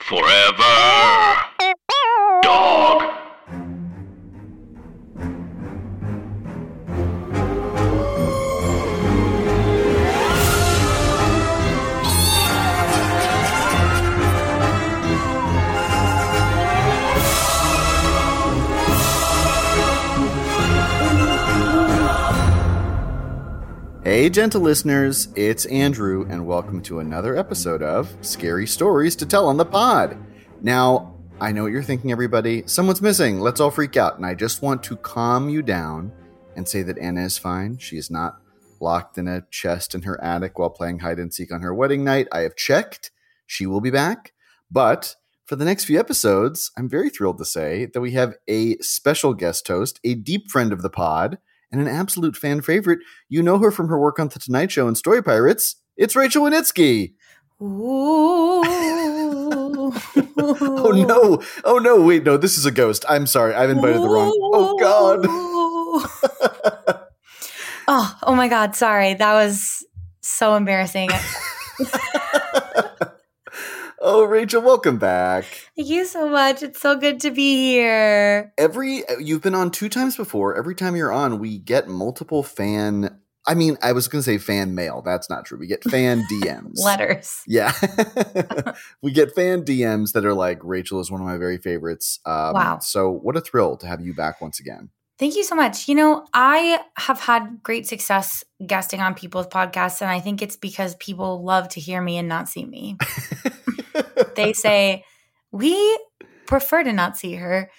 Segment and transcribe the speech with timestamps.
[0.00, 1.44] Forever.
[2.42, 3.07] Dog.
[24.08, 29.46] Hey, gentle listeners, it's Andrew, and welcome to another episode of Scary Stories to Tell
[29.46, 30.16] on the Pod.
[30.62, 32.62] Now, I know what you're thinking, everybody.
[32.64, 33.38] Someone's missing.
[33.38, 34.16] Let's all freak out.
[34.16, 36.10] And I just want to calm you down
[36.56, 37.76] and say that Anna is fine.
[37.76, 38.38] She is not
[38.80, 42.02] locked in a chest in her attic while playing hide and seek on her wedding
[42.02, 42.28] night.
[42.32, 43.10] I have checked.
[43.46, 44.32] She will be back.
[44.70, 48.78] But for the next few episodes, I'm very thrilled to say that we have a
[48.78, 51.36] special guest host, a deep friend of the pod
[51.70, 53.00] and an absolute fan favorite.
[53.28, 55.76] You know her from her work on The Tonight Show and Story Pirates.
[55.96, 57.14] It's Rachel Wenitsky.
[60.40, 61.42] Oh no!
[61.64, 62.00] Oh no!
[62.02, 62.36] Wait, no.
[62.36, 63.04] This is a ghost.
[63.08, 63.54] I'm sorry.
[63.54, 64.32] I've invited the wrong.
[64.36, 65.26] Oh god.
[67.88, 68.76] oh, oh my god.
[68.76, 69.14] Sorry.
[69.14, 69.84] That was
[70.20, 71.10] so embarrassing.
[74.08, 75.44] oh, Rachel, welcome back.
[75.76, 76.62] Thank you so much.
[76.62, 78.52] It's so good to be here.
[78.56, 80.56] Every you've been on two times before.
[80.56, 83.20] Every time you're on, we get multiple fan.
[83.46, 85.02] I mean, I was going to say fan mail.
[85.02, 85.58] That's not true.
[85.58, 86.82] We get fan DMs.
[86.82, 87.42] Letters.
[87.46, 87.72] Yeah.
[89.02, 92.18] we get fan DMs that are like, Rachel is one of my very favorites.
[92.24, 92.78] Um, Wow.
[92.80, 94.90] So, what a thrill to have you back once again.
[95.18, 95.88] Thank you so much.
[95.88, 100.56] You know, I have had great success guesting on people's podcasts, and I think it's
[100.56, 102.96] because people love to hear me and not see me.
[104.36, 105.04] They say,
[105.52, 105.98] We
[106.46, 107.70] prefer to not see her.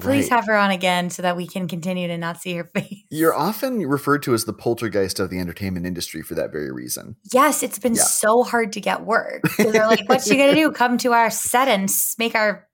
[0.00, 0.38] Please Right.
[0.38, 3.04] have her on again so that we can continue to not see her face.
[3.10, 7.14] You're often referred to as the poltergeist of the entertainment industry for that very reason.
[7.32, 8.02] Yes, it's been Yeah.
[8.02, 9.42] so hard to get work.
[9.56, 10.72] So they're like, "What's she gonna do?
[10.72, 12.66] Come to our set and make our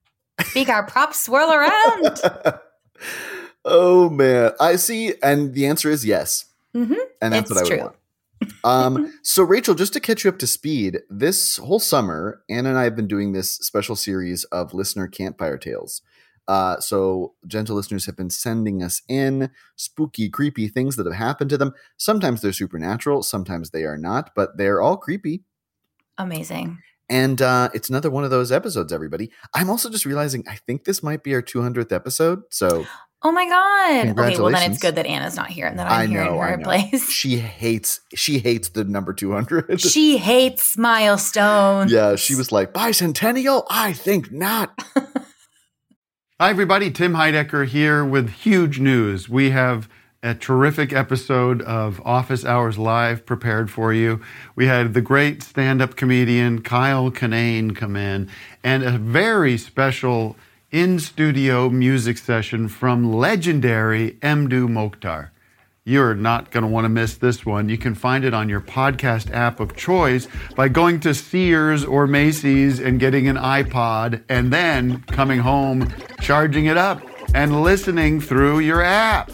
[0.55, 2.21] make our props swirl around?"
[3.67, 7.63] oh man, I see, and the answer is yes, hmm and that's It's what I
[7.65, 7.79] would true.
[7.81, 7.97] want.
[8.65, 12.79] Um, so Rachel, just to catch you up to speed, this whole summer, Anna and
[12.79, 16.03] I have been doing this special series of listener campfire tales.
[16.49, 21.51] Uh, so gentle listeners have been sending us in spooky, creepy things that have happened
[21.51, 21.73] to them.
[21.97, 25.45] Sometimes they're supernatural, sometimes they are not, but they're all creepy.
[26.19, 26.79] Amazing.
[27.09, 29.31] And uh, it's another one of those episodes, everybody.
[29.55, 32.43] I'm also just realizing I think this might be our 200th episode.
[32.51, 32.87] So
[33.23, 34.19] Oh my god.
[34.19, 36.35] Okay, well then it's good that Anna's not here and that I I'm here know,
[36.37, 36.65] in I her know.
[36.65, 37.11] place.
[37.11, 39.79] she hates she hates the number 200.
[39.81, 41.93] she hates milestones.
[41.93, 43.67] yeah, she was like bicentennial.
[43.69, 44.73] I think not.
[46.41, 46.91] Hi, everybody.
[46.91, 49.29] Tim Heidecker here with huge news.
[49.29, 49.89] We have
[50.23, 54.21] a terrific episode of Office Hours Live prepared for you.
[54.57, 58.31] We had the great stand up comedian Kyle Kinane come in
[58.65, 60.37] and a very special
[60.71, 65.31] in studio music session from legendary Mdou Moctar.
[65.85, 67.69] You're not going to want to miss this one.
[67.69, 72.07] You can find it on your podcast app of choice by going to Sears or
[72.07, 77.03] Macy's and getting an iPod and then coming home, charging it up,
[77.35, 79.33] and listening through your app.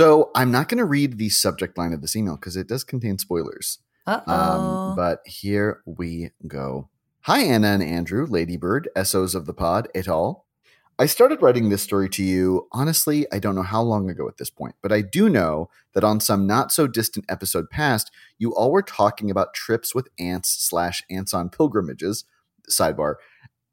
[0.00, 2.84] So I'm not going to read the subject line of this email because it does
[2.84, 3.80] contain spoilers.
[4.06, 6.88] Um, but here we go.
[7.24, 10.46] Hi, Anna and Andrew, Ladybird, SOs of the pod, et al.
[10.98, 14.38] I started writing this story to you, honestly, I don't know how long ago at
[14.38, 18.54] this point, but I do know that on some not so distant episode past, you
[18.54, 22.24] all were talking about trips with ants slash ants on pilgrimages.
[22.70, 23.16] Sidebar.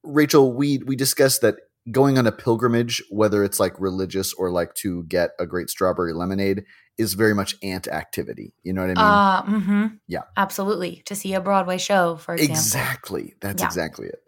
[0.03, 1.55] Rachel, we we discussed that
[1.91, 6.13] going on a pilgrimage, whether it's like religious or like to get a great strawberry
[6.13, 6.63] lemonade,
[6.97, 8.53] is very much ant activity.
[8.63, 9.59] You know what I mean?
[9.59, 9.95] Uh, mm-hmm.
[10.07, 10.23] Yeah.
[10.35, 11.03] Absolutely.
[11.05, 12.55] To see a Broadway show, for example.
[12.55, 13.33] Exactly.
[13.41, 13.67] That's Yeah.
[13.67, 14.19] exactly it.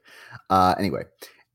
[0.49, 1.03] Uh, anyway,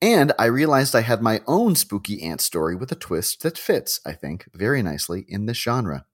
[0.02, 4.00] and I realized I had my own spooky ant story with a twist that fits,
[4.04, 6.04] I think, very nicely in this genre.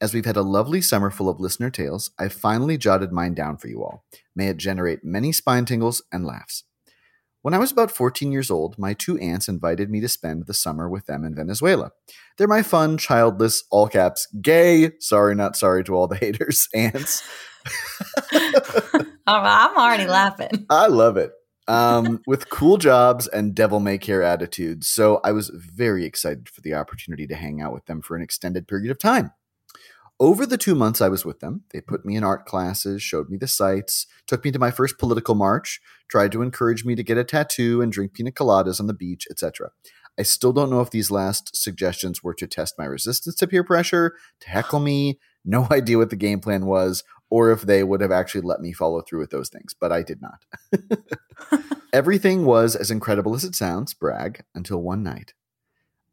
[0.00, 3.56] As we've had a lovely summer full of listener tales, I've finally jotted mine down
[3.58, 4.04] for you all.
[4.34, 6.64] May it generate many spine tingles and laughs.
[7.44, 10.54] When I was about 14 years old, my two aunts invited me to spend the
[10.54, 11.92] summer with them in Venezuela.
[12.38, 17.22] They're my fun, childless, all caps, gay, sorry, not sorry to all the haters, aunts.
[19.26, 20.64] I'm already laughing.
[20.70, 21.32] I love it.
[21.68, 24.88] Um, with cool jobs and devil may care attitudes.
[24.88, 28.22] So I was very excited for the opportunity to hang out with them for an
[28.22, 29.32] extended period of time.
[30.20, 33.28] Over the two months I was with them, they put me in art classes, showed
[33.28, 37.02] me the sights, took me to my first political march, tried to encourage me to
[37.02, 39.70] get a tattoo and drink pina coladas on the beach, etc.
[40.16, 43.64] I still don't know if these last suggestions were to test my resistance to peer
[43.64, 48.00] pressure, to heckle me, no idea what the game plan was, or if they would
[48.00, 50.44] have actually let me follow through with those things, but I did not.
[51.92, 55.34] Everything was as incredible as it sounds, brag, until one night.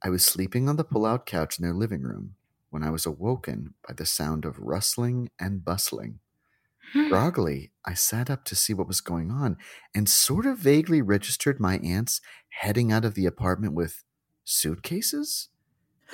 [0.03, 2.35] I was sleeping on the pull out couch in their living room
[2.71, 6.19] when I was awoken by the sound of rustling and bustling.
[6.93, 7.09] Hmm.
[7.09, 9.57] Groggily, I sat up to see what was going on
[9.93, 14.03] and sort of vaguely registered my aunts heading out of the apartment with
[14.43, 15.49] suitcases.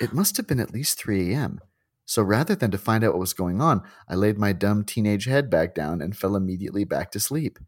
[0.01, 1.61] It must have been at least 3 a.m.
[2.05, 5.25] So rather than to find out what was going on, I laid my dumb teenage
[5.25, 7.59] head back down and fell immediately back to sleep.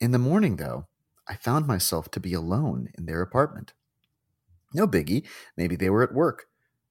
[0.00, 0.86] In the morning, though,
[1.26, 3.74] I found myself to be alone in their apartment.
[4.74, 5.26] No biggie,
[5.56, 6.47] maybe they were at work.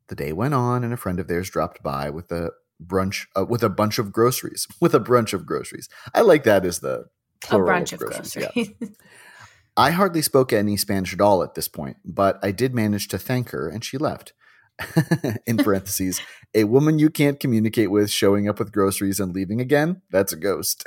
[0.09, 2.51] The day went on, and a friend of theirs dropped by with a
[2.83, 4.67] brunch uh, with a bunch of groceries.
[4.81, 7.05] With a brunch of groceries, I like that as the
[7.43, 8.69] A plural bunch of groceries, groceries.
[8.79, 8.87] yeah.
[9.77, 13.17] I hardly spoke any Spanish at all at this point, but I did manage to
[13.19, 14.33] thank her, and she left.
[15.47, 16.21] in parentheses,
[16.53, 20.35] a woman you can't communicate with showing up with groceries and leaving again, that's a
[20.35, 20.83] ghost.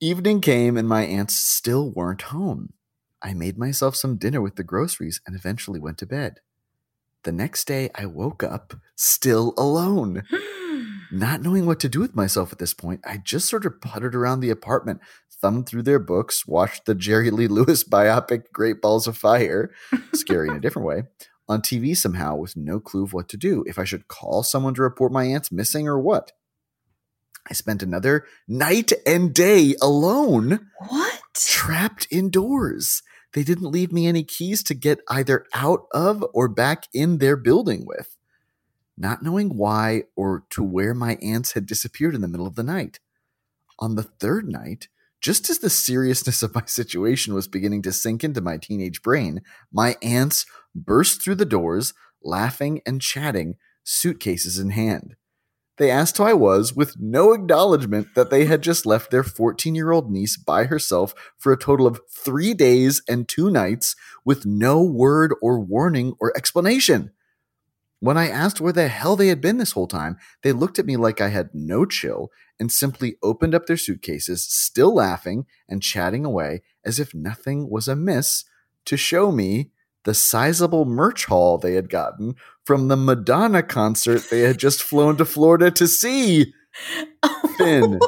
[0.00, 2.74] Evening came and my aunts still weren't home.
[3.24, 6.40] I made myself some dinner with the groceries and eventually went to bed.
[7.22, 10.24] The next day, I woke up still alone.
[11.10, 14.14] Not knowing what to do with myself at this point, I just sort of puttered
[14.14, 15.00] around the apartment,
[15.40, 19.70] thumbed through their books, watched the Jerry Lee Lewis biopic Great Balls of Fire,
[20.12, 21.04] scary in a different way,
[21.48, 24.74] on TV somehow with no clue of what to do, if I should call someone
[24.74, 26.32] to report my aunt's missing or what.
[27.48, 31.22] I spent another night and day alone, what?
[31.34, 33.02] trapped indoors.
[33.34, 37.36] They didn't leave me any keys to get either out of or back in their
[37.36, 38.16] building with.
[38.96, 42.62] Not knowing why or to where my aunts had disappeared in the middle of the
[42.62, 43.00] night.
[43.80, 44.86] On the third night,
[45.20, 49.42] just as the seriousness of my situation was beginning to sink into my teenage brain,
[49.72, 51.92] my aunts burst through the doors,
[52.22, 55.16] laughing and chatting, suitcases in hand.
[55.76, 59.74] They asked who I was, with no acknowledgement that they had just left their 14
[59.74, 64.46] year old niece by herself for a total of three days and two nights with
[64.46, 67.10] no word or warning or explanation.
[67.98, 70.86] When I asked where the hell they had been this whole time, they looked at
[70.86, 72.30] me like I had no chill
[72.60, 77.88] and simply opened up their suitcases, still laughing and chatting away as if nothing was
[77.88, 78.44] amiss,
[78.84, 79.70] to show me
[80.04, 82.34] the sizable merch haul they had gotten
[82.64, 86.52] from the Madonna concert they had just flown to Florida to see.
[87.58, 87.98] Finn.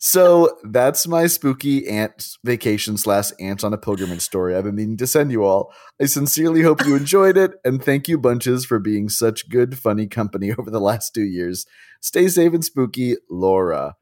[0.00, 4.96] So that's my spooky ant vacation slash ants on a pilgrimage story I've been meaning
[4.98, 5.72] to send you all.
[6.00, 10.06] I sincerely hope you enjoyed it, and thank you, bunches, for being such good, funny
[10.06, 11.66] company over the last two years.
[12.00, 13.96] Stay safe and spooky, Laura.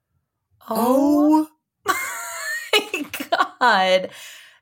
[0.69, 1.49] Oh
[1.87, 4.11] my god.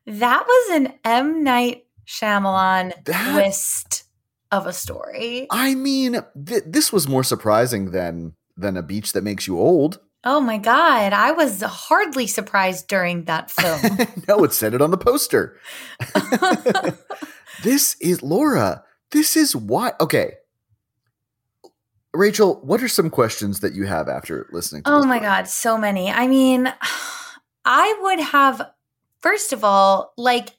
[0.07, 1.43] That was an M.
[1.43, 4.05] Night Shyamalan That- twist
[4.51, 5.47] of a story.
[5.51, 9.99] I mean, th- this was more surprising than than a beach that makes you old.
[10.23, 11.13] Oh my god.
[11.13, 13.99] I was hardly surprised during that film.
[14.29, 15.59] no, it said it on the poster.
[17.63, 18.85] this is Laura.
[19.11, 19.93] This is why.
[20.01, 20.35] Okay,
[22.13, 24.83] Rachel, what are some questions that you have after listening?
[24.85, 25.21] to Oh my story?
[25.21, 26.11] God, so many.
[26.11, 26.73] I mean,
[27.65, 28.71] I would have,
[29.21, 30.51] first of all, like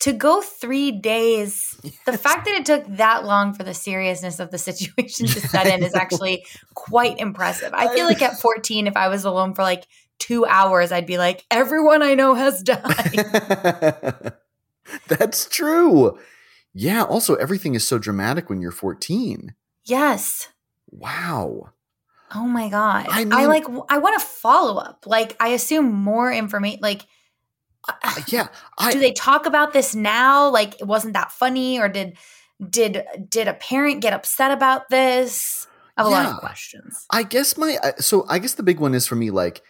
[0.00, 4.50] to go three days, the fact that it took that long for the seriousness of
[4.50, 7.72] the situation to set in is actually quite impressive.
[7.74, 9.84] I feel like at 14, if I was alone for like
[10.18, 12.82] two hours, I'd be like, everyone I know has died.
[15.08, 16.18] That's true.
[16.72, 17.04] Yeah.
[17.04, 19.54] Also, everything is so dramatic when you're 14.
[19.84, 20.48] yes.
[20.92, 21.70] Wow.
[22.34, 23.06] Oh my God.
[23.08, 25.04] I I, like, I want to follow up.
[25.06, 27.06] Like, I assume more information, like,
[27.88, 28.48] Uh, yeah.
[28.78, 32.16] I, do they talk about this now like it wasn't that funny or did
[32.68, 37.22] did did a parent get upset about this i have a lot of questions I
[37.22, 39.62] guess my so I guess the big one is for me like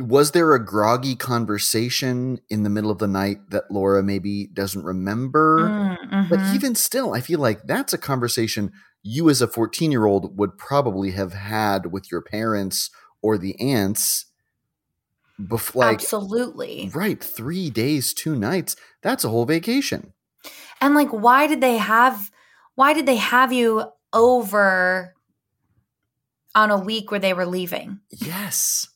[0.00, 4.84] was there a groggy conversation in the middle of the night that Laura maybe doesn't
[4.84, 5.96] remember?
[6.10, 6.54] Mm, But mhm.
[6.54, 8.72] even still, I feel like that's a conversation
[9.02, 12.90] you as a 14 year old would probably have had with your parents
[13.22, 14.26] or the aunts
[15.48, 16.90] Bef- like Absolutely.
[16.94, 18.76] right, three days, two nights.
[19.02, 20.12] That's a whole vacation.
[20.80, 22.30] And like why did they have
[22.74, 25.14] why did they have you over
[26.54, 28.00] on a week where they were leaving?
[28.10, 28.88] Yes.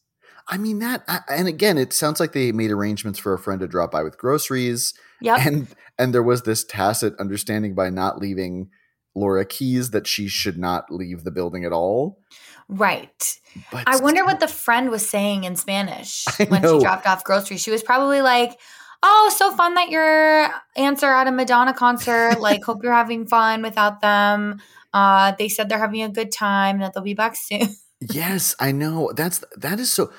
[0.48, 3.60] I mean that, I- and again, it sounds like they made arrangements for a friend
[3.60, 5.38] to drop by with groceries, Yep.
[5.46, 8.68] and and there was this tacit understanding by not leaving
[9.14, 12.18] Laura keys that she should not leave the building at all.
[12.68, 13.40] Right.
[13.70, 17.62] But I wonder what the friend was saying in Spanish when she dropped off groceries.
[17.62, 18.58] She was probably like,
[19.02, 22.36] "Oh, so fun that your aunts are at a Madonna concert.
[22.40, 24.60] Like, hope you're having fun without them.
[24.92, 27.68] Uh, they said they're having a good time and that they'll be back soon."
[28.00, 29.12] Yes, I know.
[29.14, 30.12] That's that is so.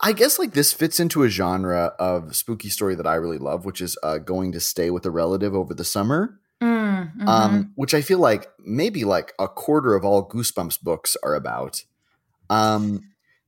[0.00, 3.64] I guess like this fits into a genre of spooky story that I really love,
[3.64, 6.38] which is uh, going to stay with a relative over the summer.
[6.62, 7.28] Mm, mhm.
[7.28, 11.84] Um, which I feel like maybe like a quarter of all Goosebumps books are about.
[12.50, 13.02] Um,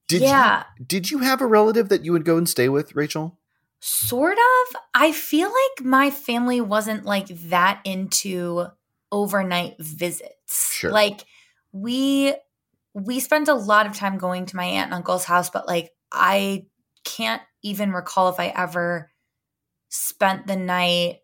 [0.07, 2.95] did yeah, you did you have a relative that you would go and stay with,
[2.95, 3.39] Rachel?
[3.81, 4.77] sort of.
[4.95, 8.67] I feel like my family wasn't like that into
[9.11, 10.73] overnight visits.
[10.73, 10.93] Sure.
[10.93, 11.25] Like
[11.73, 12.35] we
[12.95, 15.91] we spent a lot of time going to my aunt and uncle's house, but like
[16.13, 16.67] I
[17.05, 19.11] can't even recall if I ever
[19.89, 21.20] spent the night.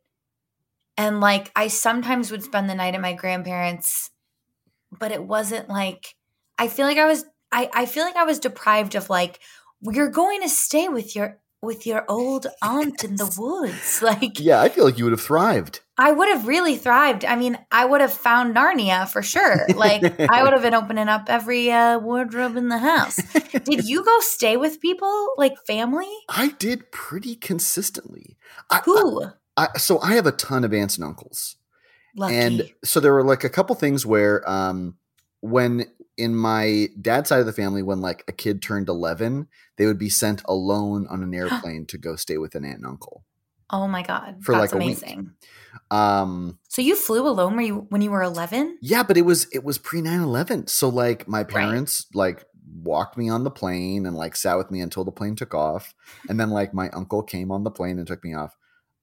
[0.96, 4.10] And like I sometimes would spend the night at my grandparents,
[4.98, 6.14] but it wasn't like
[6.58, 9.40] I feel like I was I, I feel like I was deprived of like
[9.82, 14.00] you're going to stay with your with your old aunt in the woods.
[14.02, 15.80] Like Yeah, I feel like you would have thrived.
[15.98, 17.24] I would have really thrived.
[17.24, 19.66] I mean, I would have found Narnia for sure.
[19.74, 23.16] Like I would have been opening up every uh, wardrobe in the house.
[23.64, 26.10] Did you go stay with people like family?
[26.28, 28.36] I did pretty consistently.
[28.70, 29.24] I, Who?
[29.24, 31.56] I, I, so I have a ton of aunts and uncles.
[32.16, 32.34] Lucky.
[32.34, 34.96] And so there were like a couple things where um
[35.40, 35.86] when
[36.16, 39.46] in my dad's side of the family when like a kid turned 11
[39.76, 42.86] they would be sent alone on an airplane to go stay with an aunt and
[42.86, 43.22] uncle
[43.70, 45.32] oh my god, for, that's like, amazing.
[45.90, 48.78] um So you flew alone when you when you were eleven?
[48.80, 52.44] yeah but it was it was pre 9-11 so like my parents like
[52.82, 55.94] walked me on the plane and like sat with me until the plane took off
[56.28, 58.56] and then like my uncle came on the plane and took me off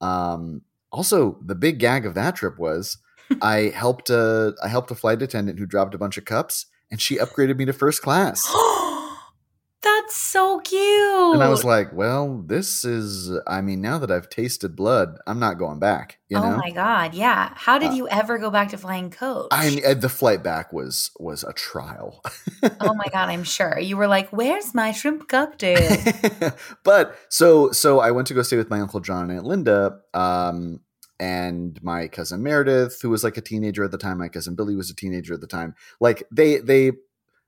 [0.03, 2.97] um also the big gag of that trip was
[3.41, 7.01] i helped a i helped a flight attendant who dropped a bunch of cups and
[7.01, 8.45] she upgraded me to first class
[10.03, 11.33] That's so cute.
[11.33, 15.39] and i was like well this is i mean now that i've tasted blood i'm
[15.39, 17.51] not going back you know oh my god, yeah.
[17.55, 19.49] How did Uh, you ever go back to flying coach?
[19.51, 22.21] I mean, uh, the flight back was was a trial.
[22.81, 25.95] oh my god, I'm sure you were like, "Where's my shrimp cocktail?"
[26.83, 29.99] but so so I went to go stay with my uncle John and Aunt Linda,
[30.15, 30.79] um,
[31.19, 34.17] and my cousin Meredith, who was like a teenager at the time.
[34.17, 35.75] My cousin Billy was a teenager at the time.
[35.99, 36.93] Like they they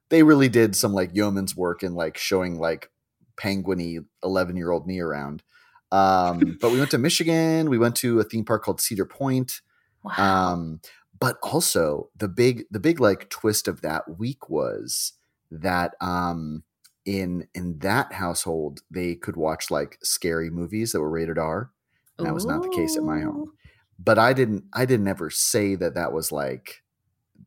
[0.10, 2.92] they really did some like yeoman's work in like showing like
[3.38, 5.44] penguiny eleven year old me around.
[5.92, 7.70] Um, but we went to Michigan.
[7.70, 9.62] We went to a theme park called Cedar Point.
[10.04, 10.54] wow.
[10.54, 10.82] Um,
[11.20, 15.14] but also the big the big like twist of that week was
[15.52, 16.64] that um
[17.06, 21.72] in in that household they could watch like scary movies that were rated R.
[22.18, 23.52] And that was not the case at my home.
[24.00, 26.84] But I didn't I didn't ever say that that was like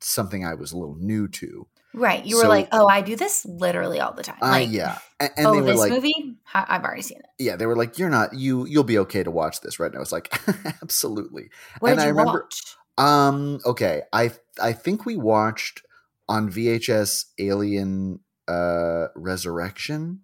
[0.00, 1.66] something I was a little new to.
[1.94, 2.24] Right.
[2.24, 4.36] You were like, oh, I do this literally all the time.
[4.42, 4.98] I Like, yeah.
[5.20, 6.36] A- And, oh, they were this like movie?
[6.54, 7.26] I've already seen it.
[7.38, 10.00] yeah, they were like you're not you you'll be okay to watch this right now.
[10.00, 10.32] It's like
[10.82, 11.50] absolutely.
[11.80, 12.74] What And did I you remember- watch?
[12.98, 13.60] Um.
[13.64, 14.02] Okay.
[14.12, 15.82] I I think we watched
[16.28, 20.20] on VHS Alien uh Resurrection.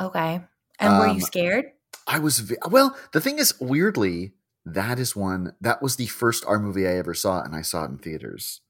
[0.00, 0.40] Okay.
[0.78, 1.64] And were you um, scared?
[2.06, 2.96] I was well.
[3.12, 4.34] The thing is, weirdly,
[4.64, 7.84] that is one that was the first R movie I ever saw, and I saw
[7.84, 8.60] it in theaters.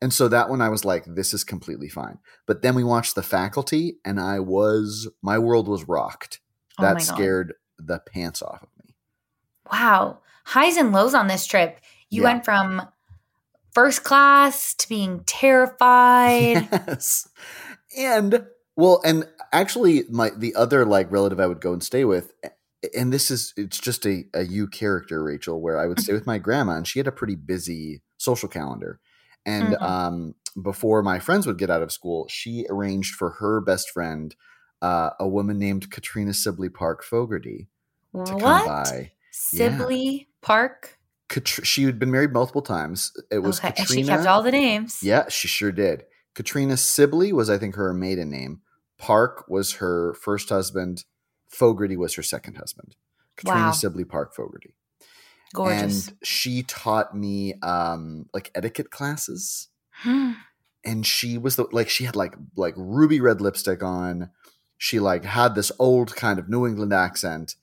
[0.00, 2.18] And so that one I was like, this is completely fine.
[2.46, 6.40] But then we watched The Faculty, and I was my world was rocked.
[6.78, 7.02] Oh That God.
[7.02, 8.94] scared the pants off of me.
[9.70, 10.18] Wow.
[10.44, 11.80] Highs and lows on this trip.
[12.10, 12.28] You Yeah.
[12.28, 12.82] went from
[13.72, 16.68] first class to being terrified.
[16.86, 17.28] Yes.
[17.96, 18.46] And
[18.76, 22.32] well, and actually my the other like relative I would go and stay with
[22.94, 26.18] and this is it's just a, a you character, Rachel, where I would stay mm-hmm.
[26.18, 29.00] with my grandma and she had a pretty busy social calendar.
[29.46, 29.82] And Mhm.
[29.82, 34.34] um before my friends would get out of school, she arranged for her best friend,
[34.82, 37.68] uh, a woman named Katrina Sibley Park Fogarty,
[38.14, 38.66] to come what?
[38.66, 39.12] by.
[39.32, 40.98] Sibley Park.
[41.28, 43.12] Katr- she had been married multiple times.
[43.32, 43.68] It was Okay.
[43.68, 44.02] And Katrina.
[44.02, 45.02] she kept all the names.
[45.02, 46.04] Yeah, she sure did.
[46.34, 48.60] Katrina Sibley was, I think, her maiden name.
[48.98, 51.04] Park was her first husband.
[51.48, 52.94] Fogarty was her second husband.
[53.36, 53.72] Katrina Wow.
[53.72, 54.74] Sibley Park Fogarty.
[55.54, 56.08] Gorgeous.
[56.08, 59.68] And she taught me um, like etiquette classes.
[59.92, 60.32] Hmm.
[60.84, 64.30] And she was the like she had like like ruby red lipstick on.
[64.76, 67.54] she like had this old kind of New England accent,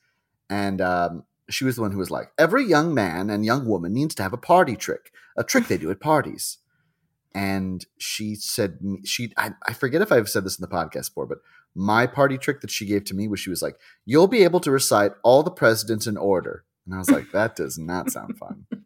[0.50, 3.94] and um, she was the one who was like, "Every young man and young woman
[3.94, 6.58] needs to have a party trick, a trick they do at parties."
[7.36, 11.28] And she said, "She I, I forget if I've said this in the podcast before,
[11.28, 11.40] but
[11.76, 14.62] my party trick that she gave to me was she was like, "You'll be able
[14.62, 18.38] to recite all the presidents in order," and I was like, "That does not sound
[18.38, 18.66] fun."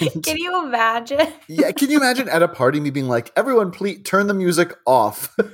[0.00, 1.20] And- Can you imagine?
[1.48, 4.74] yeah, can you imagine at a party me being like, "Everyone, please turn the music
[4.86, 5.34] off."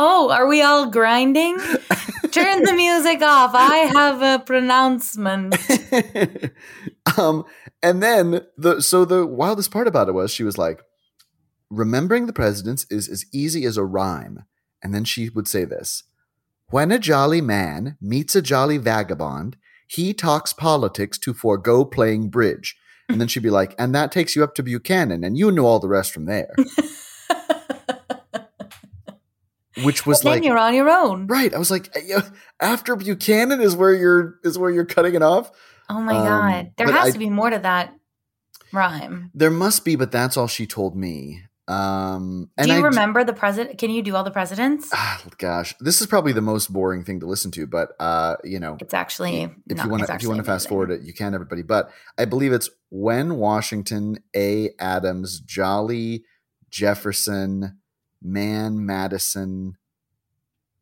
[0.00, 1.58] Oh, are we all grinding?
[2.30, 3.50] Turn the music off.
[3.52, 5.56] I have a pronouncement.
[7.18, 7.44] um,
[7.82, 10.82] and then the so the wildest part about it was she was like,
[11.68, 14.44] remembering the presidents is as easy as a rhyme.
[14.84, 16.04] And then she would say this:
[16.70, 19.56] When a jolly man meets a jolly vagabond,
[19.86, 22.76] he talks politics to forego playing bridge.
[23.08, 25.64] And then she'd be like, and that takes you up to Buchanan, and you know
[25.64, 26.54] all the rest from there.
[29.84, 31.26] Which was then like you're on your own.
[31.28, 31.54] right.
[31.54, 31.96] I was like,
[32.60, 35.52] after Buchanan is where you're is where you're cutting it off.
[35.88, 36.72] Oh my Um, god.
[36.76, 37.94] There has I- to be more to that
[38.72, 39.30] rhyme.
[39.34, 41.44] There must be, but that's all she told me.
[41.68, 43.76] Um, and do you I, remember the president?
[43.76, 44.88] Can you do all the presidents?
[44.92, 48.58] Ah, gosh, this is probably the most boring thing to listen to, but uh, you
[48.58, 51.02] know, It's actually if not- you want to if you want to fast forward it,
[51.02, 51.62] you can, everybody.
[51.62, 54.70] But I believe it's when Washington, A.
[54.78, 56.24] Adams, Jolly,
[56.70, 57.78] Jefferson,
[58.22, 59.76] Man, Madison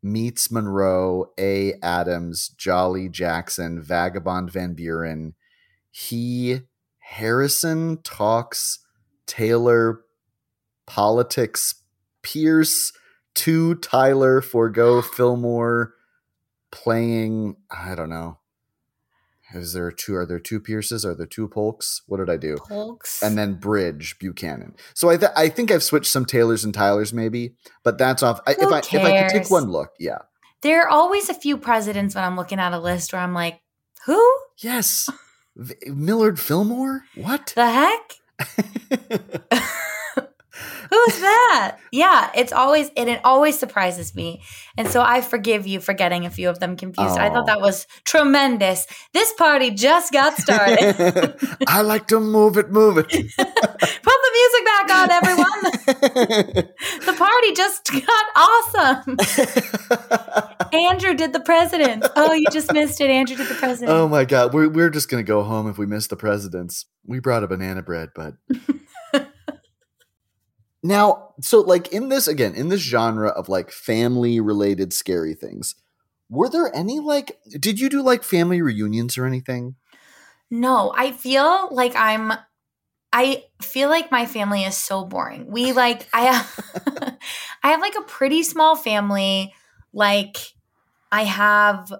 [0.04, 1.74] meets Monroe, A.
[1.82, 5.34] Adams, Jolly, Jackson, Vagabond, Van Buren.
[5.90, 6.60] He
[7.00, 8.80] Harrison talks
[9.26, 10.02] Taylor
[10.86, 11.82] politics
[12.22, 12.92] Pierce
[13.34, 15.94] to Tyler forgo Fillmore
[16.70, 18.38] playing I don't know.
[19.54, 21.04] Is there two are there two Pierces?
[21.04, 22.02] Are there two Polks?
[22.06, 22.56] What did I do?
[22.68, 23.22] Polks.
[23.22, 24.74] And then Bridge Buchanan.
[24.94, 28.40] So I th- I think I've switched some Taylors and Tylers maybe, but that's off.
[28.46, 30.18] I, if I if I could take one look, yeah.
[30.62, 33.60] there are always a few presidents when I'm looking at a list where I'm like,
[34.04, 34.20] who
[34.58, 35.08] Yes.
[35.54, 37.04] V- Millard Fillmore?
[37.14, 37.52] What?
[37.54, 39.62] the heck?
[40.90, 41.78] Who's that?
[41.92, 44.42] Yeah, it's always and it always surprises me.
[44.76, 47.16] And so I forgive you for getting a few of them confused.
[47.18, 47.32] I Oh.
[47.34, 48.86] thought that was tremendous.
[49.12, 51.36] This party just got started.
[51.68, 53.08] I like to move it, move it.
[53.08, 55.62] Put the music back on, everyone.
[57.06, 59.16] the party just got awesome.
[60.72, 62.06] Andrew did the president.
[62.16, 63.10] Oh, you just missed it.
[63.10, 63.90] Andrew did the president.
[63.96, 66.86] oh my god, we're we're just gonna go home if we miss the presidents.
[67.06, 68.34] We brought a banana bread, but
[70.86, 75.74] now, so like in this again, in this genre of like family related scary things,
[76.28, 79.76] were there any like did you do like family reunions or anything?
[80.50, 82.32] No, I feel like I'm
[83.12, 85.50] I feel like my family is so boring.
[85.50, 87.18] We like I have
[87.62, 89.54] I have like a pretty small family.
[89.92, 90.36] Like
[91.10, 91.92] I have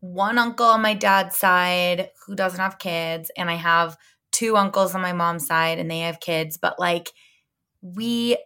[0.00, 3.96] one uncle on my dad's side who doesn't have kids and I have
[4.30, 7.10] two uncles on my mom's side and they have kids, but like
[7.94, 8.38] we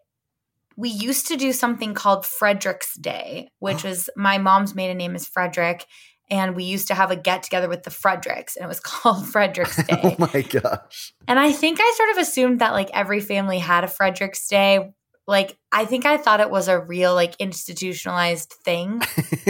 [0.76, 3.88] we used to do something called Frederick's Day, which oh.
[3.88, 5.87] was my mom's maiden name is Frederick
[6.31, 9.29] and we used to have a get together with the Fredericks, and it was called
[9.29, 10.16] Frederick's oh Day.
[10.18, 11.12] oh my gosh.
[11.26, 14.92] and I think I sort of assumed that like every family had a Frederick's Day.
[15.26, 19.00] Like I think I thought it was a real like institutionalized thing,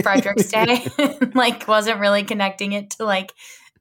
[0.02, 0.86] Frederick's Day.
[1.34, 3.32] like wasn't really connecting it to like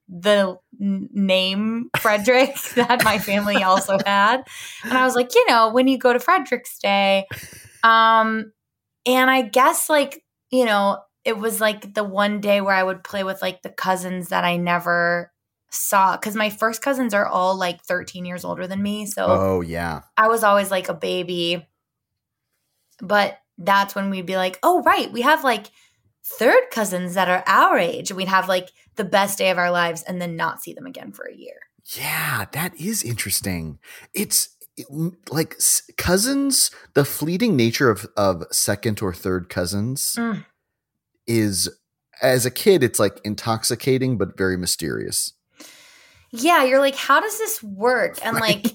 [0.09, 4.43] the n- name Frederick that my family also had.
[4.83, 7.27] And I was like, you know, when you go to Frederick's Day,
[7.83, 8.51] um,
[9.05, 13.03] and I guess like, you know, it was like the one day where I would
[13.03, 15.31] play with like the cousins that I never
[15.71, 19.05] saw because my first cousins are all like 13 years older than me.
[19.05, 20.01] So Oh yeah.
[20.17, 21.67] I was always like a baby.
[23.01, 25.67] But that's when we'd be like, oh, right, we have like
[26.23, 28.11] third cousins that are our age.
[28.11, 30.85] And we'd have like the best day of our lives and then not see them
[30.85, 31.55] again for a year.
[31.97, 33.79] Yeah, that is interesting.
[34.13, 34.87] It's it-
[35.31, 35.57] like
[35.97, 40.45] cousins, the fleeting nature of of second or third cousins Mm.
[41.27, 41.69] is
[42.21, 45.33] as a kid it's like intoxicating but very mysterious.
[46.31, 48.19] Yeah, you're like, how does this work?
[48.23, 48.67] And like,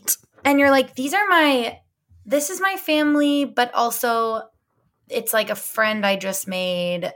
[0.45, 1.79] and you're like, these are my,
[2.27, 4.43] this is my family, but also
[5.09, 7.13] it's like a friend I just made.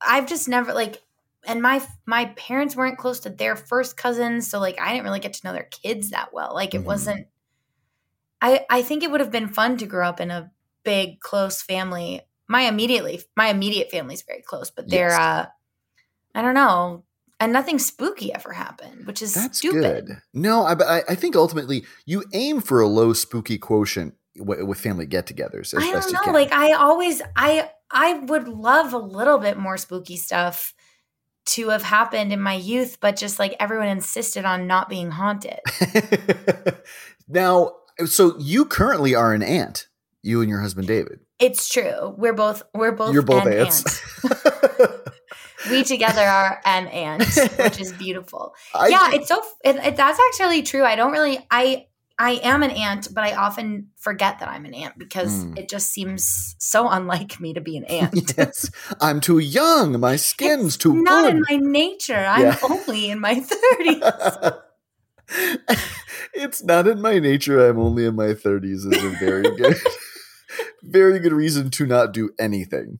[0.00, 1.02] I've just never like,
[1.46, 5.20] and my my parents weren't close to their first cousins, so like I didn't really
[5.20, 6.52] get to know their kids that well.
[6.54, 6.86] Like it Mhm.
[6.86, 7.26] wasn't.
[8.40, 10.50] I I think it would have been fun to grow up in a
[10.84, 12.22] big close family.
[12.48, 15.18] My immediately my immediate family's very close, but they're Yes.
[15.18, 15.46] uh,
[16.34, 17.04] I don't know,
[17.40, 20.06] and nothing spooky ever happened, which is That's stupid.
[20.06, 20.16] good.
[20.32, 25.06] No, I, but I, think ultimately you aim for a low spooky quotient with family
[25.06, 26.32] get-togethers as I don't know.
[26.32, 30.74] Like I always, I I would love a little bit more spooky stuff
[31.46, 35.60] to have happened in my youth, but just like everyone insisted on not being haunted.
[37.28, 37.72] now,
[38.06, 39.88] so you currently are an aunt.
[40.22, 41.20] You and your husband David.
[41.38, 42.14] It's true.
[42.18, 44.02] We're both we're both You're both an aunts.
[44.24, 45.08] aunt.
[45.70, 47.22] we together are an aunt,
[47.56, 48.54] which is beautiful.
[48.74, 50.84] I yeah, it's so it, it, that's actually true.
[50.84, 51.86] I don't really I
[52.20, 55.56] I am an aunt, but I often forget that I'm an aunt because Mm.
[55.58, 58.34] it just seems so unlike me to be an aunt.
[58.36, 60.00] yes, I'm too young.
[60.00, 61.36] My skin's It's too not good.
[61.36, 62.16] in my nature.
[62.28, 62.56] I'm Yeah.
[62.62, 64.52] only in my 30s.
[66.34, 67.68] it's not in my nature.
[67.68, 68.84] I'm only in my 30s.
[68.84, 69.76] Is a very good,
[70.82, 72.98] very good reason to not do anything.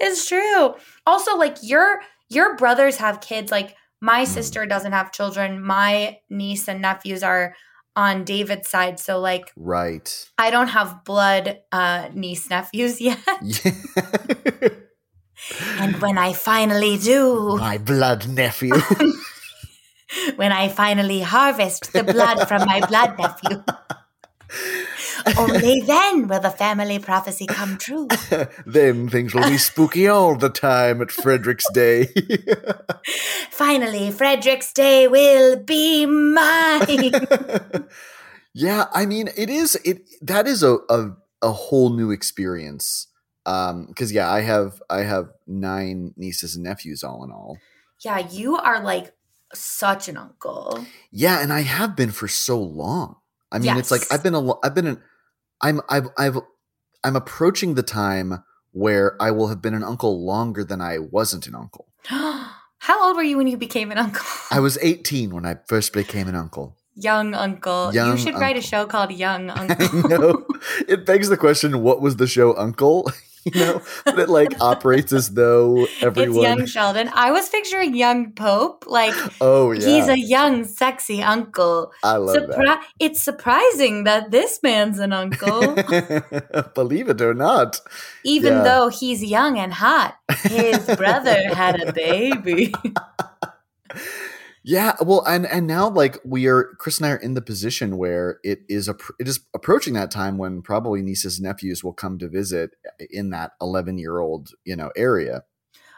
[0.00, 0.74] it's true.
[1.06, 3.50] Also, like your your brothers have kids.
[3.50, 4.26] Like my Mm.
[4.28, 5.62] sister doesn't have children.
[5.62, 7.54] My niece and nephews are
[7.96, 8.98] on David's side.
[8.98, 10.08] So like Right.
[10.38, 13.18] I don't have blood uh niece nephews yet.
[13.42, 13.72] Yeah.
[15.80, 18.74] And when I finally do, my blood nephew.
[20.36, 23.64] when I finally harvest the blood from my blood nephew,
[25.36, 28.08] only then will the family prophecy come true.
[28.66, 32.08] then things will be spooky all the time at Frederick's Day.
[33.50, 37.12] Finally, Frederick's Day will be mine.
[38.54, 43.06] yeah, I mean, it is it that is a a, a whole new experience.
[43.46, 47.58] Um, because yeah, I have I have nine nieces and nephews all in all.
[48.00, 49.14] yeah, you are like
[49.54, 50.84] such an uncle.
[51.10, 53.16] Yeah, and I have been for so long.
[53.52, 55.02] I mean, it's like I've been a I've been an
[55.62, 56.38] I'm I've I've
[57.04, 61.46] I'm approaching the time where I will have been an uncle longer than I wasn't
[61.46, 61.88] an uncle.
[62.04, 64.24] How old were you when you became an uncle?
[64.50, 66.76] I was 18 when I first became an uncle.
[66.94, 67.92] Young uncle.
[67.92, 70.08] Young you should write a show called Young Uncle.
[70.08, 70.46] know.
[70.88, 73.10] It begs the question, what was the show Uncle?
[73.44, 77.10] you know, but it like operates as though It's everyone young Sheldon.
[77.14, 78.84] I was picturing young Pope.
[78.86, 79.86] Like Oh yeah.
[79.86, 81.92] he's a young, sexy uncle.
[82.04, 85.74] I love Surpri- it's surprising that this man's an uncle.
[86.74, 87.80] Believe it or not.
[88.24, 88.62] even Yeah.
[88.62, 90.16] though he's young and hot.
[90.42, 92.74] His brother had a baby.
[94.70, 97.96] Yeah, well, and and now like we are, Chris and I are in the position
[97.96, 101.92] where it is a it is approaching that time when probably nieces and nephews will
[101.92, 102.76] come to visit
[103.10, 105.42] in that eleven year old you know area.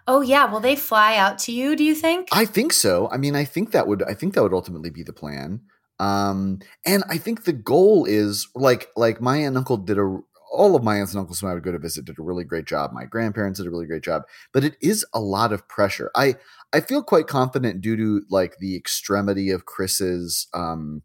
[0.08, 1.76] oh yeah, will they fly out to you?
[1.76, 2.28] Do you think?
[2.32, 3.10] I think so.
[3.12, 5.60] I mean, I think that would I think that would ultimately be the plan.
[6.00, 10.18] Um, and I think the goal is like like my aunt and uncle did a
[10.52, 12.44] all of my aunts and uncles when I would go to visit did a really
[12.44, 12.92] great job.
[12.92, 16.10] My grandparents did a really great job, but it is a lot of pressure.
[16.14, 16.36] I
[16.72, 21.02] I feel quite confident due to like the extremity of Chris's um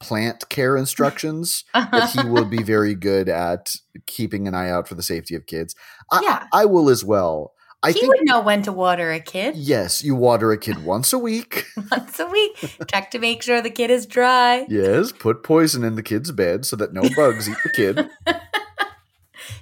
[0.00, 4.96] plant care instructions that he will be very good at keeping an eye out for
[4.96, 5.76] the safety of kids.
[6.10, 6.46] I, Yeah.
[6.52, 7.52] I will as well.
[7.84, 10.84] I he think would know when to water a kid yes, you water a kid
[10.84, 11.64] once a week.
[11.90, 12.56] once a week.
[12.88, 14.66] Check to make sure the kid is dry.
[14.68, 18.08] Yes, put poison in the kid's bed so that no bugs eat the kid.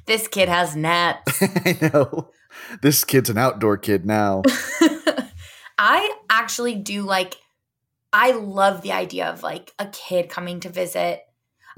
[0.06, 1.40] This kid has gnats.
[1.40, 2.30] I know.
[2.82, 4.42] This kid's an outdoor kid now.
[5.80, 7.38] I actually do like
[8.12, 11.22] I love the idea of like a kid coming to visit.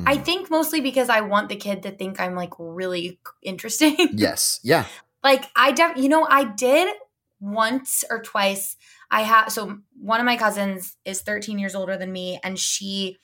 [0.04, 0.24] I Mhm.
[0.24, 3.96] think mostly because I want the kid to think I'm like really interesting.
[4.14, 4.58] Yes.
[4.64, 4.86] Yeah.
[5.22, 6.92] like I def- you know, I did
[7.38, 8.76] once or twice.
[9.08, 13.18] I have so one of my cousins is 13 years older than me and she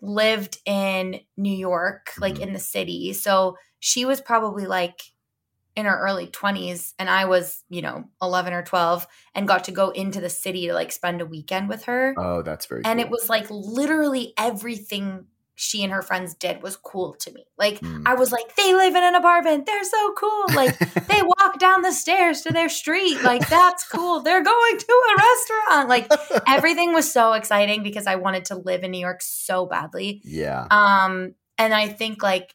[0.00, 2.40] lived in New York, like Mhm.
[2.40, 3.12] in the city.
[3.12, 5.11] So she was probably like
[5.74, 9.72] in her early 20s and I was, you know, 11 or 12 and got to
[9.72, 12.14] go into the city to like spend a weekend with her.
[12.18, 13.06] Oh, that's very and cool.
[13.06, 17.46] it was like literally everything she and her friends did was cool to me.
[17.58, 18.02] Like Mm.
[18.06, 19.64] I was like, they live in an apartment.
[19.66, 20.44] They're so cool.
[20.54, 23.22] Like they walk down the stairs to their street.
[23.22, 24.20] Like that's cool.
[24.20, 25.88] They're going to a restaurant.
[25.88, 26.10] Like
[26.48, 30.20] everything was so exciting because I wanted to live in New York so badly.
[30.24, 30.66] yeah.
[30.70, 32.54] Um, and I think like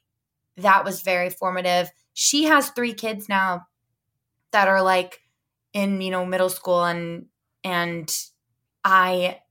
[0.58, 1.90] that was very formative.
[2.20, 3.68] She has three kids now
[4.52, 5.22] that are like
[5.72, 7.28] in, you know, middle school and
[7.64, 8.12] and
[8.84, 9.42] I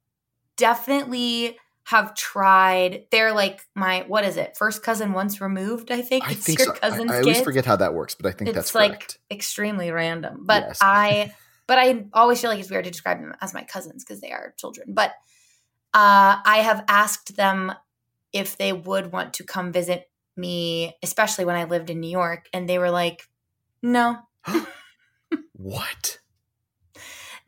[0.56, 4.56] definitely have tried they're like my what is it?
[4.56, 6.24] First cousin once removed, I think.
[6.24, 6.72] I it's think your so.
[6.74, 7.44] I, cousin's I always kids.
[7.44, 9.18] forget how that works, but I think it's that's like correct.
[9.30, 10.42] extremely random.
[10.44, 10.78] But Yes.
[10.80, 11.32] I
[11.68, 14.32] but I always feel like it's weird to describe them as my cousins because they
[14.32, 14.88] are children.
[14.92, 15.10] But
[15.94, 17.72] uh, I have asked them
[18.32, 22.48] if they would want to come visit me, especially when I lived in New York,
[22.52, 23.28] and they were like,
[23.82, 24.18] "No,
[25.52, 26.18] what?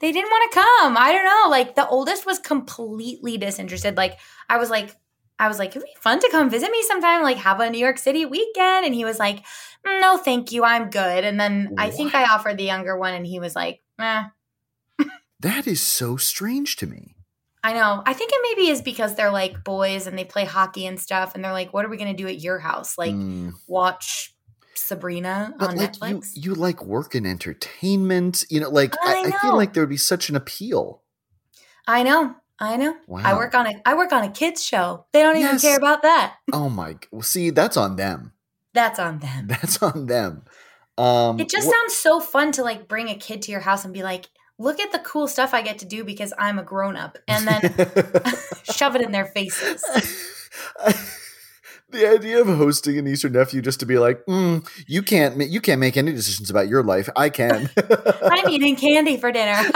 [0.01, 1.51] they didn't want to come." I don't know.
[1.51, 3.97] Like the oldest was completely disinterested.
[3.97, 4.95] Like I was like,
[5.39, 7.79] I was like, it'd be fun to come visit me sometime, like have a New
[7.79, 8.87] York City weekend.
[8.87, 9.45] And he was like,
[9.87, 10.65] "Mm, no, thank you.
[10.65, 11.25] I'm good.
[11.25, 14.25] And then I think I offered the younger one and he was like, eh.
[15.41, 17.15] That is so strange to me.
[17.69, 18.03] I know.
[18.07, 21.35] I think it maybe is because they're like boys and they play hockey and stuff.
[21.35, 22.97] And they're like, what are we going to do at your house?
[22.97, 23.53] Like Mm.
[23.67, 24.35] watch
[24.75, 26.31] Sabrina But on like Netflix?
[26.35, 28.45] you, you like work in entertainment.
[28.49, 31.03] You know, like I, I I feel like there would be such an appeal.
[31.87, 32.37] I know.
[32.61, 32.97] I know.
[33.07, 33.21] Wow.
[33.25, 35.07] I work on a I work on a kids show.
[35.13, 35.63] They don't even Yes.
[35.63, 36.37] care about that.
[36.53, 36.97] Oh my!
[37.13, 38.33] Well, see, that's on them.
[38.75, 39.47] That's on them.
[39.53, 40.43] That's on them.
[40.97, 43.85] Um, It just wha- sounds so fun to like bring a kid to your house
[43.85, 44.27] and be like,
[44.59, 47.47] look at the cool stuff I get to do because I'm a grown up, and
[47.47, 47.61] then
[48.65, 49.83] shove it in their faces.
[51.91, 55.39] the idea of hosting a niece or nephew just to be like, mm, you can't,
[55.39, 57.09] ma- you can't make any decisions about your life.
[57.17, 57.71] I can.
[58.23, 59.57] I'm eating candy for dinner.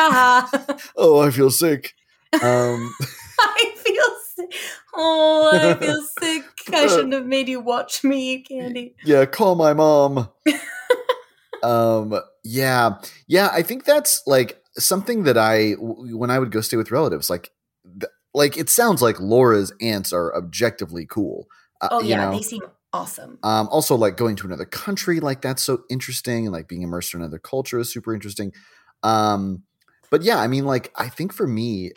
[0.96, 1.94] Oh, I feel sick.
[2.34, 2.94] Um,
[3.40, 4.54] I feel sick.
[4.94, 6.44] Oh, I feel sick.
[6.72, 8.94] I shouldn't have made you watch me eat candy.
[9.04, 10.28] yeah, call my mom.
[11.62, 13.48] um, yeah, yeah.
[13.52, 17.50] I think that's like something that I when I would go stay with relatives, like,
[17.84, 21.46] th- like it sounds like Laura's aunts are objectively cool.
[21.80, 22.32] Uh, Oh you yeah, know?
[22.32, 23.38] they seem awesome.
[23.42, 27.14] Um, also, like going to another country, like that's so interesting, and like being immersed
[27.14, 28.52] in another culture is super interesting.
[29.02, 29.64] Um,
[30.10, 31.92] but yeah, I mean, like I think for me,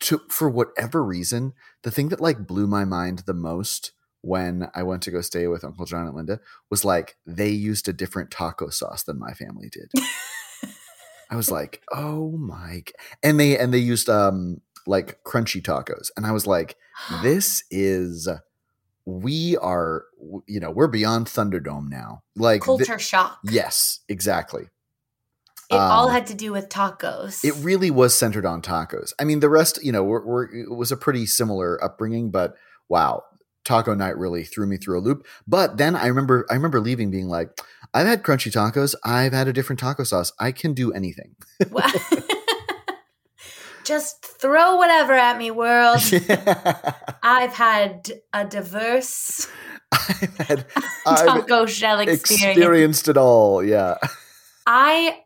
[0.00, 4.82] to for whatever reason, the thing that like blew my mind the most when I
[4.82, 8.30] went to go stay with Uncle John and Linda was like they used a different
[8.30, 9.90] taco sauce than my family did.
[11.30, 16.10] I was like, oh my, g-" and they and they used um like crunchy tacos,
[16.16, 16.76] and I was like,
[17.22, 18.28] this is
[19.06, 20.04] we are
[20.46, 23.38] you know we're beyond thunderdome now like Culture shock.
[23.42, 24.68] yes exactly
[25.70, 27.42] It all Um, had to do with tacos.
[27.44, 30.70] it really was centered on tacos i mean the rest you know we're, we're, it
[30.70, 32.54] was a pretty similar upbringing but
[32.88, 33.22] wow
[33.64, 35.26] taco night really threw me through a loop.
[35.46, 37.50] But then i remember i remember leaving being like
[37.94, 38.94] i've had crunchy tacos.
[39.04, 40.32] I've had a different taco sauce.
[40.38, 41.36] I can do anything.
[43.84, 45.98] Just throw whatever at me, world.
[47.22, 49.48] I've had a diverse
[49.92, 50.66] i've had
[51.06, 52.56] i've taco shell experience.
[52.56, 53.96] experienced it all yeah.
[54.66, 55.20] I,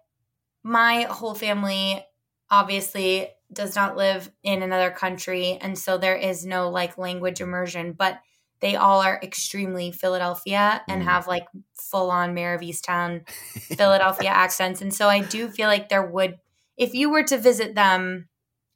[0.62, 2.04] my whole family
[2.50, 5.58] obviously does not live in another country.
[5.60, 8.20] And so there is no like language immersion, but
[8.60, 11.04] they all are extremely Philadelphia and Mm.
[11.06, 14.80] have like full on Mare of Easttown Philadelphia accents.
[14.80, 16.38] And so I do feel like there would,
[16.76, 18.28] if you were to visit them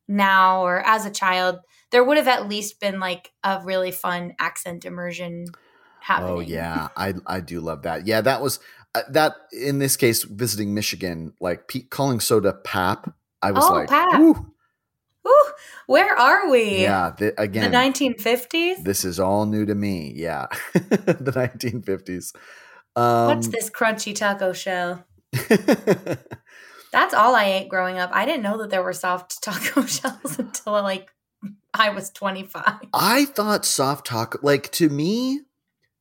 [0.07, 1.61] now or as a child,
[1.91, 5.47] there would have at least been like a really fun accent immersion
[6.01, 6.37] happening.
[6.37, 8.07] Oh yeah, I I do love that.
[8.07, 8.61] Yeah, that was
[8.95, 13.15] uh, that in this case visiting Michigan, like pe- calling soda pap.
[13.43, 14.21] I was Oh, like, pap.
[14.21, 14.53] "Ooh,
[15.87, 16.83] Where are we?
[16.83, 17.13] yeah.
[17.17, 18.83] th- The 1950s?
[18.85, 20.13] this is all new to me.
[20.15, 22.35] Yeah, the 1950s.
[22.97, 25.05] Um, What's this crunchy taco shell?
[26.91, 28.11] That's all I ate growing up.
[28.13, 31.11] I didn't know that there were soft taco shells until like
[31.75, 32.79] I was 25.
[32.95, 35.41] I thought soft taco, like to me,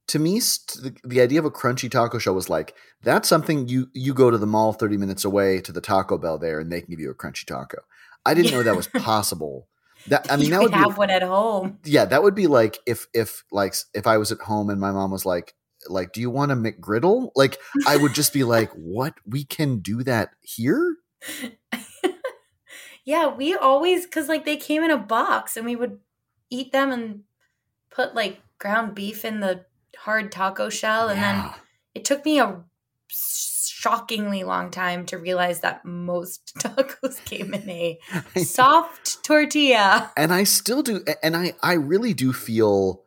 [0.07, 3.67] to me, st- the, the idea of a crunchy taco shell was like that's something
[3.67, 6.71] you you go to the mall 30 minutes away to the Taco Bell there, and
[6.71, 7.79] they can give you a crunchy taco.
[8.25, 9.67] I didn't know that was possible.
[10.07, 11.79] That I mean, you that would be have one at home.
[11.83, 14.91] yeah, that would be like if if like if I was at home and my
[14.91, 15.53] mom was like
[15.89, 17.31] like do you want a McGriddle?
[17.35, 19.15] Like I would just be like, "What?
[19.25, 20.97] We can do that here?"
[23.07, 25.99] Yeah, we always because like they came in a box and we would
[26.49, 27.21] eat them and
[27.89, 29.63] put like ground beef in the
[29.95, 31.49] hard taco shell, and then
[31.95, 32.65] it took me a
[33.67, 37.99] shockingly long time to realize that most tacos came in a
[38.37, 40.11] soft tortilla.
[40.17, 43.03] and I still do and I I really do feel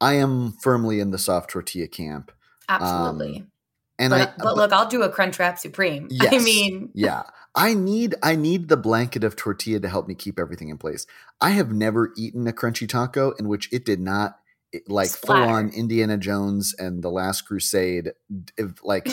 [0.00, 2.32] I am firmly in the soft tortilla camp.
[2.68, 3.38] Absolutely.
[3.38, 3.50] Um,
[3.98, 6.08] and but, I but look, I'll do a crunch wrap supreme.
[6.20, 7.22] I mean, yeah.
[7.54, 11.06] I need I need the blanket of tortilla to help me keep everything in place.
[11.40, 14.38] I have never eaten a crunchy taco in which it did not
[14.72, 19.08] it- like full on Indiana Jones and the Last Crusade d- like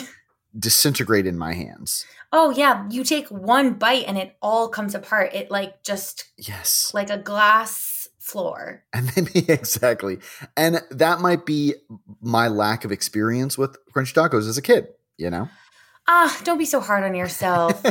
[0.58, 2.04] disintegrate in my hands.
[2.32, 5.34] oh yeah, you take one bite and it all comes apart.
[5.34, 6.90] It like just Yes.
[6.94, 8.84] like a glass floor.
[8.94, 10.18] And then exactly.
[10.56, 11.74] And that might be
[12.20, 14.88] my lack of experience with crunchy tacos as a kid,
[15.18, 15.48] you know?
[16.08, 17.80] Ah, don't be so hard on yourself.
[17.86, 17.90] I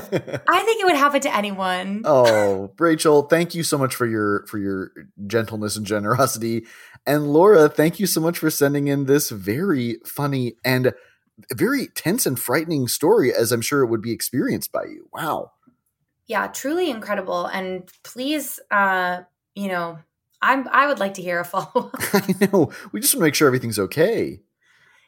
[0.64, 2.02] think it would happen to anyone.
[2.06, 4.92] oh, Rachel, thank you so much for your for your
[5.28, 6.66] gentleness and generosity.
[7.08, 10.94] And Laura, thank you so much for sending in this very funny and
[11.54, 15.08] very tense and frightening story as I'm sure it would be experienced by you.
[15.14, 15.52] Wow.
[16.28, 17.46] Yeah, truly incredible.
[17.46, 19.22] And please, uh,
[19.56, 20.00] you know,
[20.42, 21.96] I'm I would like to hear a follow up.
[22.14, 22.72] I know.
[22.92, 24.42] We just want to make sure everything's okay.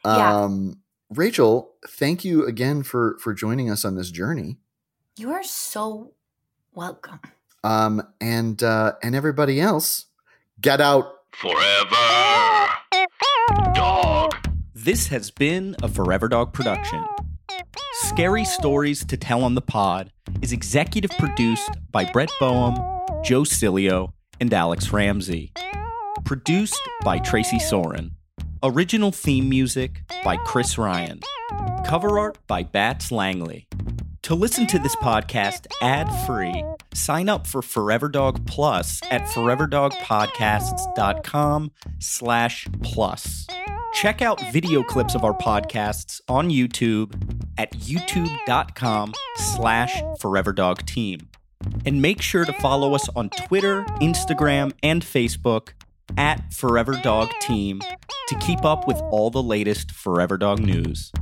[0.04, 0.44] Yeah.
[0.44, 4.58] Um, Rachel, thank you again for for joining us on this journey.
[5.16, 6.12] You are so
[6.74, 7.20] welcome.
[7.62, 10.06] Um, and uh, and everybody else,
[10.60, 11.10] get out.
[11.32, 12.03] Forever.
[14.84, 17.02] This has been a Forever Dog production.
[18.02, 22.74] Scary Stories to Tell on the Pod is executive produced by Brett Boehm,
[23.24, 25.54] Joe Cilio, and Alex Ramsey.
[26.26, 28.10] Produced by Tracy Soren.
[28.62, 31.20] Original theme music by Chris Ryan.
[31.86, 33.66] Cover art by Bats Langley.
[34.24, 41.70] To listen to this podcast ad free, sign up for Forever Dog Plus at foreverdogpodcasts.com
[42.00, 43.46] slash plus.
[43.94, 47.14] Check out video clips of our podcasts on YouTube
[47.56, 51.26] at youtube.com slash foreverdogteam.
[51.86, 55.70] And make sure to follow us on Twitter, Instagram, and Facebook
[56.18, 57.80] at Forever Dog Team
[58.28, 61.12] to keep up with all the latest Forever Dog news.